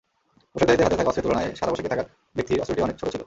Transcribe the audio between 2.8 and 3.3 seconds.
অনেক ছোট ছিল।